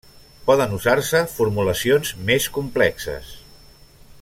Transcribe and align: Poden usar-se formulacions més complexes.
Poden 0.45 0.71
usar-se 0.77 1.21
formulacions 1.33 2.15
més 2.31 2.49
complexes. 2.57 3.31